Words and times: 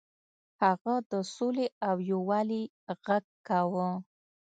هغه 0.61 0.93
د 1.11 1.13
سولې 1.33 1.67
او 1.87 1.95
یووالي 2.11 2.63
غږ 3.05 3.25
کاوه. 3.47 3.89